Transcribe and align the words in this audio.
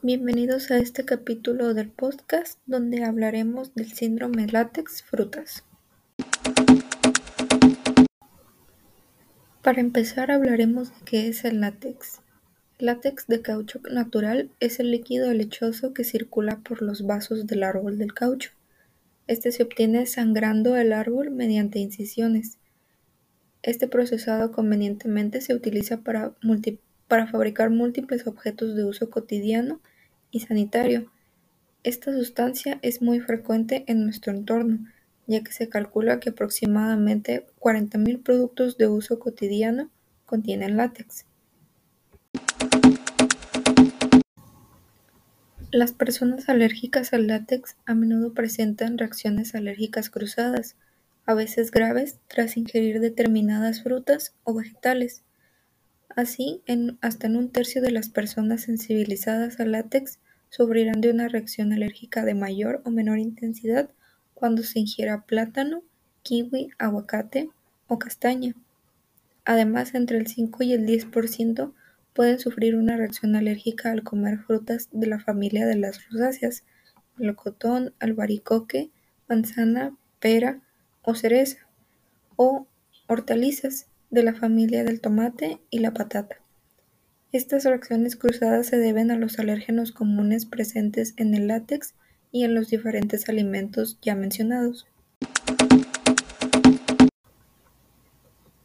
Bienvenidos 0.00 0.70
a 0.70 0.78
este 0.78 1.04
capítulo 1.04 1.74
del 1.74 1.88
podcast 1.88 2.60
donde 2.66 3.02
hablaremos 3.02 3.74
del 3.74 3.92
síndrome 3.92 4.46
látex 4.46 5.02
frutas. 5.02 5.64
Para 9.62 9.80
empezar 9.80 10.30
hablaremos 10.30 10.90
de 10.90 11.04
qué 11.04 11.26
es 11.26 11.44
el 11.44 11.60
látex. 11.60 12.20
El 12.78 12.86
látex 12.86 13.26
de 13.26 13.42
caucho 13.42 13.80
natural 13.90 14.50
es 14.60 14.78
el 14.78 14.92
líquido 14.92 15.32
lechoso 15.34 15.92
que 15.92 16.04
circula 16.04 16.60
por 16.60 16.80
los 16.80 17.04
vasos 17.04 17.48
del 17.48 17.64
árbol 17.64 17.98
del 17.98 18.14
caucho. 18.14 18.52
Este 19.26 19.50
se 19.50 19.64
obtiene 19.64 20.06
sangrando 20.06 20.76
el 20.76 20.92
árbol 20.92 21.32
mediante 21.32 21.80
incisiones. 21.80 22.59
Este 23.62 23.88
procesado 23.88 24.52
convenientemente 24.52 25.42
se 25.42 25.54
utiliza 25.54 25.98
para, 25.98 26.34
fabricar 27.30 27.68
múltiples 27.68 28.26
objetos 28.26 28.74
de 28.74 28.84
uso 28.84 29.10
cotidiano 29.10 29.80
y 30.30 30.40
sanitario. 30.40 31.10
Esta 31.82 32.12
sustancia 32.12 32.78
es 32.80 33.02
muy 33.02 33.20
frecuente 33.20 33.84
en 33.86 34.04
nuestro 34.04 34.32
entorno, 34.32 34.78
ya 35.26 35.42
que 35.42 35.52
se 35.52 35.68
calcula 35.68 36.20
que 36.20 36.30
aproximadamente 36.30 37.46
40.000 37.60 38.22
productos 38.22 38.78
de 38.78 38.88
uso 38.88 39.18
cotidiano 39.18 39.90
contienen 40.24 40.78
látex. 40.78 41.26
Las 45.70 45.92
personas 45.92 46.48
alérgicas 46.48 47.12
al 47.12 47.26
látex 47.26 47.76
a 47.84 47.94
menudo 47.94 48.32
presentan 48.32 48.96
reacciones 48.96 49.54
alérgicas 49.54 50.08
cruzadas, 50.08 50.76
a 51.30 51.34
veces 51.34 51.70
graves, 51.70 52.18
tras 52.26 52.56
ingerir 52.56 52.98
determinadas 52.98 53.84
frutas 53.84 54.34
o 54.42 54.52
vegetales. 54.52 55.22
Así, 56.08 56.60
hasta 57.00 57.28
en 57.28 57.36
un 57.36 57.50
tercio 57.50 57.80
de 57.80 57.92
las 57.92 58.08
personas 58.08 58.62
sensibilizadas 58.62 59.60
al 59.60 59.70
látex 59.70 60.18
sufrirán 60.48 61.00
de 61.00 61.12
una 61.12 61.28
reacción 61.28 61.72
alérgica 61.72 62.24
de 62.24 62.34
mayor 62.34 62.82
o 62.84 62.90
menor 62.90 63.20
intensidad 63.20 63.90
cuando 64.34 64.64
se 64.64 64.80
ingiera 64.80 65.24
plátano, 65.24 65.84
kiwi, 66.24 66.70
aguacate 66.78 67.48
o 67.86 68.00
castaña. 68.00 68.56
Además, 69.44 69.94
entre 69.94 70.18
el 70.18 70.26
5 70.26 70.64
y 70.64 70.72
el 70.72 70.84
10% 70.84 71.72
pueden 72.12 72.40
sufrir 72.40 72.74
una 72.74 72.96
reacción 72.96 73.36
alérgica 73.36 73.92
al 73.92 74.02
comer 74.02 74.38
frutas 74.38 74.88
de 74.90 75.06
la 75.06 75.20
familia 75.20 75.64
de 75.64 75.76
las 75.76 76.08
rosáceas, 76.08 76.64
melocotón, 77.16 77.94
albaricoque, 78.00 78.90
manzana, 79.28 79.96
pera 80.18 80.60
o 81.02 81.14
cereza, 81.14 81.68
o 82.36 82.66
hortalizas 83.06 83.86
de 84.10 84.22
la 84.22 84.34
familia 84.34 84.84
del 84.84 85.00
tomate 85.00 85.60
y 85.70 85.78
la 85.78 85.92
patata. 85.92 86.36
Estas 87.32 87.64
reacciones 87.64 88.16
cruzadas 88.16 88.66
se 88.66 88.76
deben 88.76 89.10
a 89.10 89.16
los 89.16 89.38
alérgenos 89.38 89.92
comunes 89.92 90.46
presentes 90.46 91.14
en 91.16 91.34
el 91.34 91.46
látex 91.46 91.94
y 92.32 92.44
en 92.44 92.54
los 92.54 92.68
diferentes 92.68 93.28
alimentos 93.28 93.98
ya 94.02 94.14
mencionados. 94.14 94.86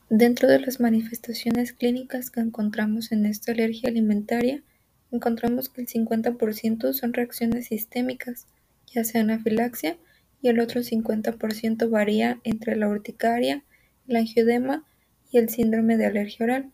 Dentro 0.10 0.48
de 0.48 0.60
las 0.60 0.80
manifestaciones 0.80 1.74
clínicas 1.74 2.32
que 2.32 2.40
encontramos 2.40 3.12
en 3.12 3.26
esta 3.26 3.52
alergia 3.52 3.90
alimentaria, 3.90 4.64
encontramos 5.12 5.70
que 5.70 5.82
el 5.82 5.88
50% 5.88 6.94
son 6.94 7.14
reacciones 7.14 7.68
sistémicas, 7.68 8.48
ya 8.88 9.04
sea 9.04 9.22
anafilaxia, 9.22 9.98
y 10.46 10.50
el 10.50 10.60
otro 10.60 10.82
50% 10.82 11.90
varía 11.90 12.40
entre 12.44 12.76
la 12.76 12.88
urticaria, 12.88 13.64
el 14.08 14.16
angiodema 14.16 14.86
y 15.32 15.40
el 15.40 15.50
síndrome 15.50 15.98
de 15.98 16.06
alergia 16.06 16.44
oral 16.44 16.72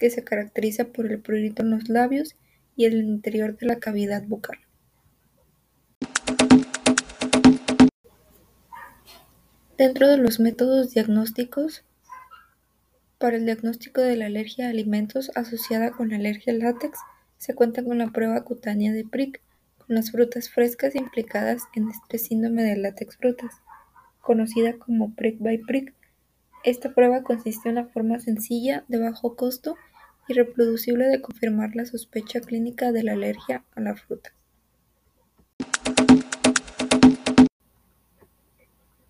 que 0.00 0.10
se 0.10 0.24
caracteriza 0.24 0.86
por 0.86 1.06
el 1.06 1.20
prurito 1.20 1.62
en 1.62 1.70
los 1.70 1.88
labios 1.88 2.34
y 2.74 2.86
el 2.86 2.94
interior 2.94 3.56
de 3.56 3.66
la 3.66 3.78
cavidad 3.78 4.24
bucal. 4.26 4.58
Dentro 9.78 10.08
de 10.08 10.16
los 10.16 10.40
métodos 10.40 10.90
diagnósticos, 10.90 11.84
para 13.18 13.36
el 13.36 13.44
diagnóstico 13.44 14.00
de 14.00 14.16
la 14.16 14.26
alergia 14.26 14.66
a 14.66 14.70
alimentos 14.70 15.30
asociada 15.36 15.92
con 15.92 16.12
alergia 16.12 16.52
al 16.52 16.58
látex, 16.58 16.98
se 17.38 17.54
cuenta 17.54 17.84
con 17.84 17.98
la 17.98 18.10
prueba 18.10 18.42
cutánea 18.42 18.92
de 18.92 19.04
PRIC, 19.04 19.40
las 19.94 20.10
frutas 20.10 20.50
frescas 20.50 20.94
implicadas 20.94 21.62
en 21.74 21.88
este 21.88 22.18
síndrome 22.18 22.62
de 22.62 22.76
látex 22.76 23.16
frutas, 23.16 23.60
conocida 24.20 24.78
como 24.78 25.14
PRIC 25.14 25.38
by 25.38 25.58
PRIC. 25.58 25.94
Esta 26.64 26.94
prueba 26.94 27.22
consiste 27.22 27.68
en 27.68 27.78
una 27.78 27.88
forma 27.88 28.18
sencilla, 28.20 28.84
de 28.88 28.98
bajo 28.98 29.36
costo 29.36 29.76
y 30.28 30.34
reproducible 30.34 31.06
de 31.06 31.20
confirmar 31.20 31.74
la 31.74 31.86
sospecha 31.86 32.40
clínica 32.40 32.92
de 32.92 33.02
la 33.02 33.12
alergia 33.12 33.64
a 33.74 33.80
la 33.80 33.96
fruta. 33.96 34.32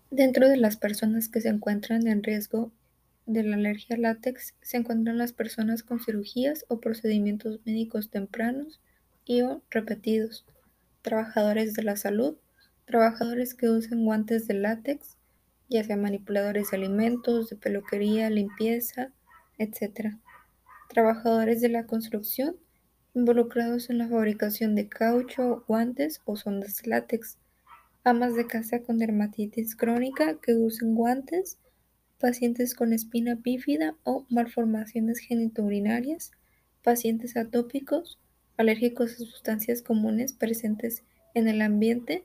Dentro 0.09 0.47
de 0.47 0.57
las 0.57 0.77
personas 0.77 1.27
que 1.27 1.41
se 1.41 1.49
encuentran 1.49 2.07
en 2.07 2.21
riesgo 2.21 2.71
de 3.25 3.43
la 3.43 3.55
alergia 3.55 3.95
al 3.95 4.03
látex 4.03 4.53
se 4.61 4.77
encuentran 4.77 5.17
las 5.17 5.33
personas 5.33 5.81
con 5.81 5.99
cirugías 5.99 6.65
o 6.67 6.79
procedimientos 6.79 7.59
médicos 7.65 8.09
tempranos 8.09 8.79
y 9.25 9.41
o 9.41 9.61
repetidos, 9.71 10.45
trabajadores 11.03 11.75
de 11.75 11.83
la 11.83 11.95
salud, 11.95 12.37
trabajadores 12.85 13.53
que 13.53 13.69
usen 13.69 14.03
guantes 14.03 14.47
de 14.47 14.55
látex, 14.55 15.17
ya 15.69 15.83
sea 15.83 15.97
manipuladores 15.97 16.71
de 16.71 16.77
alimentos, 16.77 17.51
de 17.51 17.57
peluquería, 17.57 18.31
limpieza, 18.31 19.13
etc 19.59 20.17
trabajadores 20.93 21.59
de 21.59 21.69
la 21.69 21.85
construcción 21.87 22.55
involucrados 23.15 23.89
en 23.89 23.97
la 23.97 24.07
fabricación 24.07 24.75
de 24.75 24.87
caucho, 24.87 25.63
guantes 25.67 26.21
o 26.25 26.35
sondas 26.35 26.77
de 26.77 26.89
látex, 26.89 27.37
amas 28.03 28.35
de 28.35 28.47
casa 28.47 28.81
con 28.83 28.99
dermatitis 28.99 29.75
crónica 29.75 30.39
que 30.39 30.53
usen 30.53 30.95
guantes, 30.95 31.59
pacientes 32.19 32.75
con 32.75 32.93
espina 32.93 33.35
bífida 33.35 33.95
o 34.03 34.25
malformaciones 34.29 35.19
genitourinarias, 35.19 36.31
pacientes 36.83 37.37
atópicos, 37.37 38.19
alérgicos 38.57 39.13
a 39.13 39.17
sustancias 39.17 39.81
comunes 39.81 40.33
presentes 40.33 41.03
en 41.33 41.47
el 41.47 41.61
ambiente, 41.61 42.23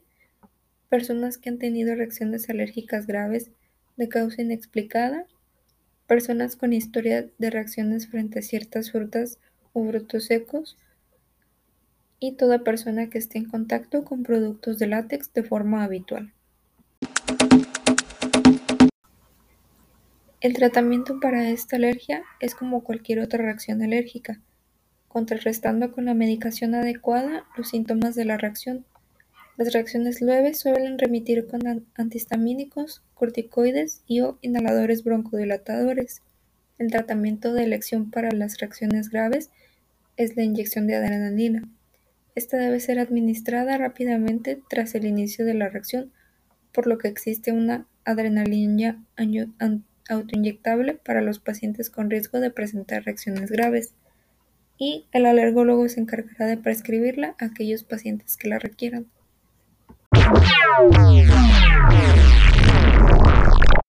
personas 0.88 1.38
que 1.38 1.48
han 1.48 1.58
tenido 1.58 1.94
reacciones 1.94 2.48
alérgicas 2.48 3.06
graves 3.06 3.50
de 3.96 4.08
causa 4.08 4.42
inexplicada, 4.42 5.26
personas 6.06 6.56
con 6.56 6.72
historia 6.72 7.28
de 7.38 7.50
reacciones 7.50 8.08
frente 8.08 8.38
a 8.38 8.42
ciertas 8.42 8.92
frutas 8.92 9.38
o 9.72 9.86
frutos 9.86 10.24
secos, 10.24 10.76
y 12.20 12.32
toda 12.32 12.64
persona 12.64 13.10
que 13.10 13.18
esté 13.18 13.38
en 13.38 13.44
contacto 13.44 14.04
con 14.04 14.22
productos 14.22 14.78
de 14.78 14.88
látex 14.88 15.32
de 15.32 15.44
forma 15.44 15.84
habitual. 15.84 16.32
El 20.40 20.54
tratamiento 20.54 21.18
para 21.20 21.50
esta 21.50 21.76
alergia 21.76 22.22
es 22.40 22.54
como 22.54 22.84
cualquier 22.84 23.20
otra 23.20 23.42
reacción 23.42 23.82
alérgica, 23.82 24.40
contrarrestando 25.18 25.90
con 25.90 26.04
la 26.04 26.14
medicación 26.14 26.76
adecuada 26.76 27.44
los 27.56 27.70
síntomas 27.70 28.14
de 28.14 28.24
la 28.24 28.36
reacción. 28.36 28.84
Las 29.56 29.72
reacciones 29.72 30.20
leves 30.20 30.60
suelen 30.60 30.96
remitir 30.96 31.48
con 31.48 31.88
antihistamínicos, 31.96 33.02
corticoides 33.14 34.02
y 34.06 34.20
o 34.20 34.38
inhaladores 34.42 35.02
broncodilatadores. 35.02 36.22
El 36.78 36.92
tratamiento 36.92 37.52
de 37.52 37.64
elección 37.64 38.12
para 38.12 38.30
las 38.30 38.58
reacciones 38.58 39.10
graves 39.10 39.50
es 40.16 40.36
la 40.36 40.44
inyección 40.44 40.86
de 40.86 40.94
adrenalina. 40.94 41.68
Esta 42.36 42.56
debe 42.56 42.78
ser 42.78 43.00
administrada 43.00 43.76
rápidamente 43.76 44.62
tras 44.70 44.94
el 44.94 45.04
inicio 45.04 45.44
de 45.44 45.54
la 45.54 45.68
reacción, 45.68 46.12
por 46.70 46.86
lo 46.86 46.96
que 46.96 47.08
existe 47.08 47.50
una 47.50 47.88
adrenalina 48.04 49.04
autoinyectable 50.08 50.94
para 50.94 51.22
los 51.22 51.40
pacientes 51.40 51.90
con 51.90 52.08
riesgo 52.08 52.38
de 52.38 52.52
presentar 52.52 53.02
reacciones 53.02 53.50
graves, 53.50 53.94
y 54.78 55.06
el 55.12 55.26
alergólogo 55.26 55.88
se 55.88 56.00
encargará 56.00 56.46
de 56.46 56.56
prescribirla 56.56 57.34
a 57.38 57.46
aquellos 57.46 57.82
pacientes 57.82 58.36
que 58.36 58.48
la 58.48 58.58
requieran. 58.58 59.06